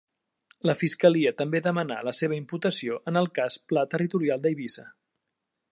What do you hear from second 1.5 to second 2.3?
demanà la